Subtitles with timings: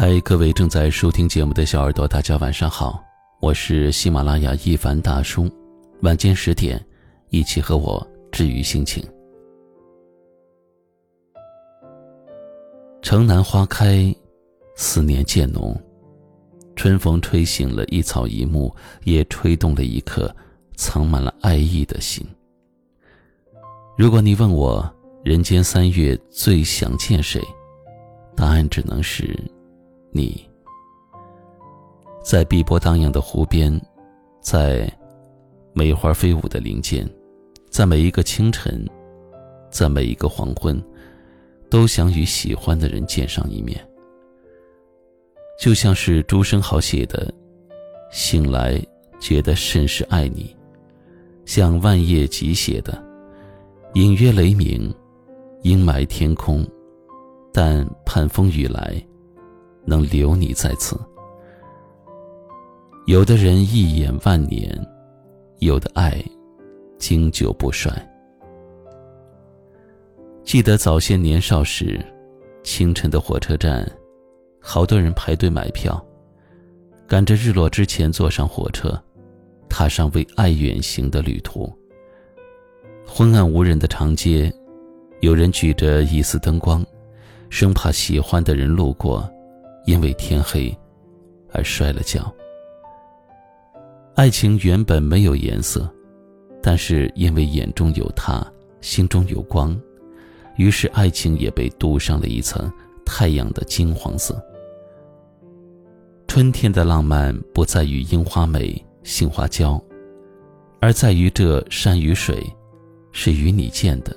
[0.00, 3.04] 嗨，各位正在收听节目的小耳朵，大家晚上好，
[3.40, 5.50] 我是喜马拉雅一凡大叔。
[6.02, 6.80] 晚间十点，
[7.30, 9.04] 一起和我治愈心情。
[13.02, 14.14] 城南花开，
[14.76, 15.76] 思念渐浓。
[16.76, 18.72] 春风吹醒了一草一木，
[19.02, 20.32] 也吹动了一颗
[20.76, 22.24] 藏满了爱意的心。
[23.96, 24.88] 如果你问我
[25.24, 27.42] 人间三月最想见谁，
[28.36, 29.36] 答案只能是。
[30.10, 30.48] 你，
[32.22, 33.80] 在碧波荡漾的湖边，
[34.40, 34.90] 在
[35.72, 37.08] 梅花飞舞的林间，
[37.70, 38.84] 在每一个清晨，
[39.70, 40.82] 在每一个黄昏，
[41.70, 43.78] 都想与喜欢的人见上一面。
[45.60, 47.32] 就像是朱生豪写的
[48.10, 48.80] ：“醒来
[49.20, 50.56] 觉得甚是爱你。”
[51.44, 53.02] 像万叶集写的
[53.94, 54.92] ：“隐约雷鸣，
[55.62, 56.66] 阴霾天空，
[57.52, 59.02] 但盼风雨来。”
[59.88, 61.00] 能留你在此。
[63.06, 64.70] 有的人一眼万年，
[65.60, 66.22] 有的爱
[66.98, 67.90] 经久不衰。
[70.44, 72.04] 记得早些年少时，
[72.62, 73.90] 清晨的火车站，
[74.60, 76.04] 好多人排队买票，
[77.06, 79.02] 赶着日落之前坐上火车，
[79.70, 81.72] 踏上为爱远行的旅途。
[83.06, 84.52] 昏暗无人的长街，
[85.20, 86.84] 有人举着一丝灯光，
[87.48, 89.26] 生怕喜欢的人路过。
[89.88, 90.70] 因为天黑，
[91.50, 92.30] 而摔了跤。
[94.16, 95.90] 爱情原本没有颜色，
[96.62, 98.46] 但是因为眼中有他，
[98.82, 99.74] 心中有光，
[100.58, 102.70] 于是爱情也被镀上了一层
[103.02, 104.38] 太阳的金黄色。
[106.26, 109.82] 春天的浪漫不在于樱花美、杏花娇，
[110.82, 112.46] 而在于这山与水，
[113.10, 114.12] 是与你见的；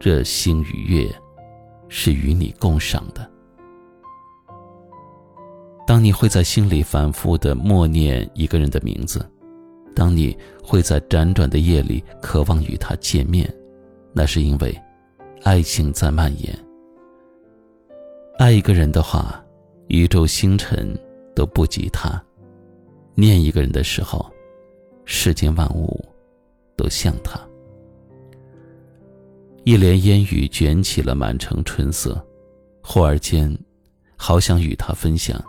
[0.00, 1.08] 这星与月，
[1.88, 3.30] 是与你共赏的。
[5.88, 9.26] 当你会在心里反复的默念一个人的名字，
[9.94, 13.50] 当你会在辗转的夜里渴望与他见面，
[14.12, 14.78] 那是因为
[15.44, 16.54] 爱情在蔓延。
[18.38, 19.42] 爱一个人的话，
[19.86, 20.94] 宇宙星辰
[21.34, 22.22] 都不及他；
[23.14, 24.30] 念一个人的时候，
[25.06, 26.06] 世间万物
[26.76, 27.40] 都像他。
[29.64, 32.22] 一帘烟雨卷起了满城春色，
[32.82, 33.58] 忽而间，
[34.18, 35.42] 好想与他分享。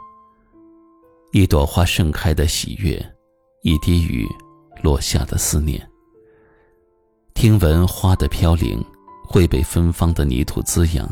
[1.31, 2.99] 一朵花盛开的喜悦，
[3.61, 4.27] 一滴雨
[4.81, 5.79] 落下的思念。
[7.35, 8.83] 听闻花的飘零
[9.27, 11.07] 会被芬芳的泥土滋养，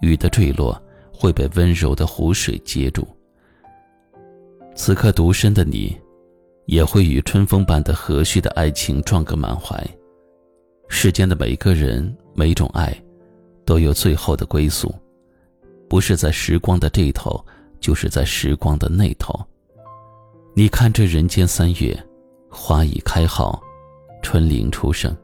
[0.00, 0.80] 雨的坠落
[1.12, 3.04] 会被温柔的湖水接住。
[4.76, 6.00] 此刻独身的你，
[6.66, 9.84] 也会与春风般的和煦的爱情撞个满怀。
[10.88, 12.96] 世间的每个人，每种爱，
[13.64, 14.94] 都有最后的归宿，
[15.88, 17.44] 不是在时光的这头。
[17.82, 19.38] 就是在时光的那头。
[20.54, 21.94] 你看这人间三月，
[22.48, 23.60] 花已开好，
[24.22, 25.14] 春灵初盛。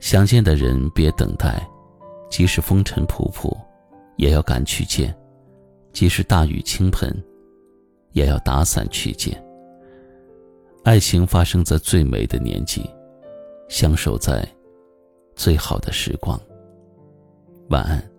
[0.00, 1.66] 想见的人别等待，
[2.28, 3.56] 即使风尘仆仆，
[4.16, 5.08] 也要赶去见；
[5.92, 7.10] 即使大雨倾盆，
[8.12, 9.42] 也要打伞去见。
[10.82, 12.84] 爱情发生在最美的年纪，
[13.68, 14.46] 相守在
[15.36, 16.38] 最好的时光。
[17.70, 18.13] 晚安。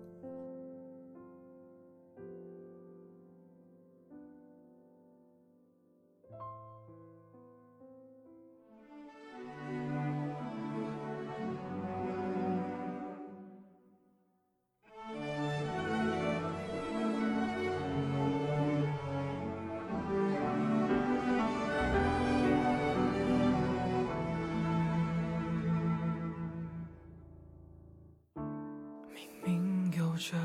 [30.16, 30.36] 着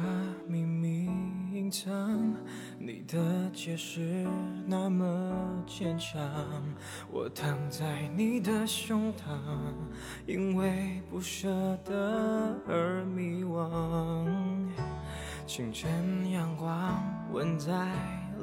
[0.48, 1.10] 秘密
[1.54, 2.36] 隐藏，
[2.78, 4.28] 你的解释
[4.66, 6.22] 那么坚强，
[7.10, 9.40] 我躺在你的胸膛，
[10.28, 11.50] 因为不舍
[11.86, 14.28] 得而迷惘。
[15.48, 17.02] 清晨阳光
[17.32, 17.92] 吻在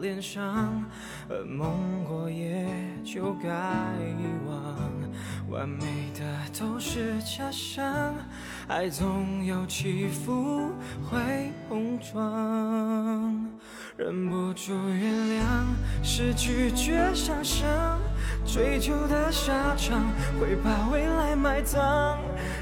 [0.01, 0.85] 脸上，
[1.29, 2.67] 噩梦过夜
[3.05, 4.58] 就该遗忘，
[5.51, 6.25] 完美的
[6.59, 8.15] 都是假象。
[8.67, 10.71] 爱总有起伏，
[11.09, 12.23] 会碰撞，
[13.97, 15.43] 忍不住原谅，
[16.03, 17.67] 是拒绝想象，
[18.45, 20.05] 追求的下场
[20.39, 22.19] 会把未来埋葬。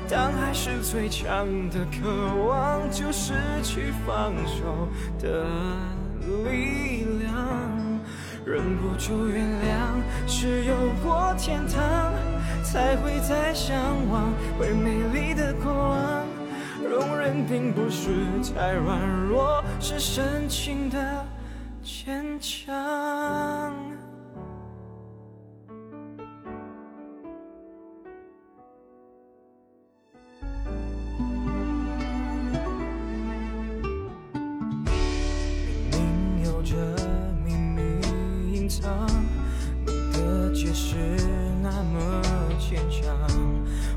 [0.09, 2.09] 当爱是最强的渴
[2.47, 3.35] 望，就失
[3.65, 4.89] 去放手
[5.19, 5.45] 的
[6.45, 7.35] 力量。
[8.45, 12.13] 忍不住原谅，是有过天堂，
[12.73, 13.77] 才会再向
[14.11, 16.27] 往会美丽的过往。
[16.83, 18.11] 容忍并不是
[18.55, 21.25] 太软弱，是深情的
[21.83, 23.73] 坚强。
[35.91, 36.03] 明
[36.35, 36.77] 明有着
[37.45, 37.81] 秘密
[38.53, 39.09] 隐藏，
[39.85, 41.16] 你的解释
[42.69, 43.15] 坚强。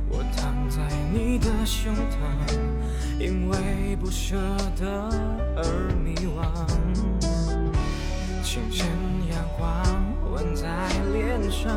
[0.10, 0.80] 我躺在
[1.12, 2.19] 你的胸膛，
[3.19, 4.36] 因为不舍
[4.80, 5.10] 得
[5.57, 6.45] 而迷惘。
[8.44, 8.88] 清晨
[9.31, 9.68] 阳光
[10.31, 10.68] 吻在
[11.12, 11.71] 脸上，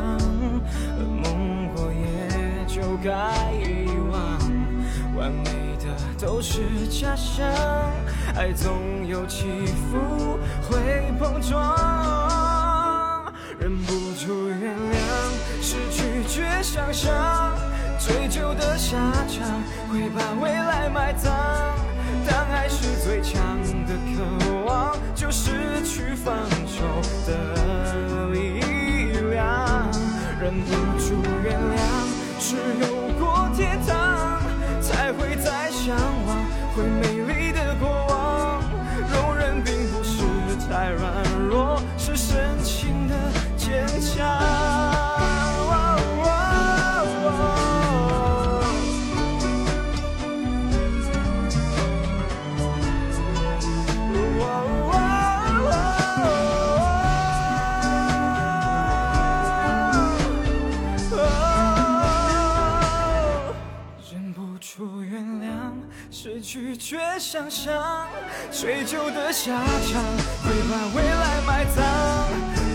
[0.99, 4.39] 梦过也就该遗忘。
[5.15, 5.85] 完美的
[6.19, 7.47] 都是假象，
[8.35, 10.37] 爱总有起伏，
[10.69, 11.82] 会碰撞。
[19.93, 21.52] 会把未来埋葬。
[66.85, 68.09] 却想象
[68.51, 70.03] 追求的下场
[70.43, 71.79] 会把未来埋葬，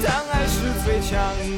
[0.03, 1.13] 当爱是最强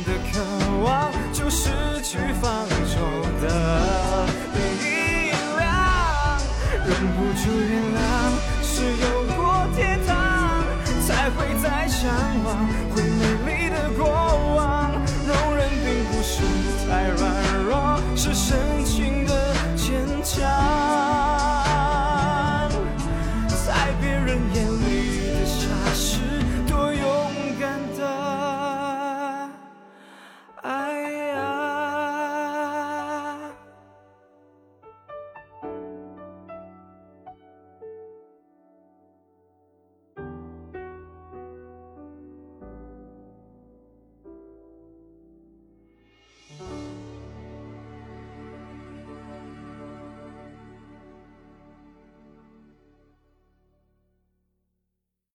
[0.05, 0.43] 的渴
[0.83, 1.71] 望，就失
[2.03, 2.99] 去放手
[3.41, 6.41] 的力量。
[6.85, 8.03] 忍不住原谅，
[8.65, 10.65] 是有过天堂
[11.07, 12.11] 才会再向
[12.45, 14.09] 往，会美丽的过
[14.57, 14.91] 往。
[15.25, 16.43] 容忍并不是
[16.89, 17.33] 太软
[17.65, 18.80] 弱，是深。